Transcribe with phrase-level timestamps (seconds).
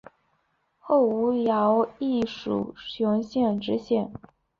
[0.79, 4.11] 后吴兆毅署雄县知县。